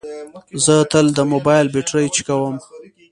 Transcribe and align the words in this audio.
زه 0.63 0.75
تل 0.91 1.05
د 1.17 1.19
موبایل 1.33 1.65
بیټرۍ 1.73 2.07
چیکوم. 2.15 2.55